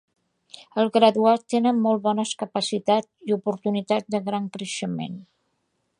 [0.83, 5.25] Els graduats tenen molt bones capacitats i oportunitats de gran creixement.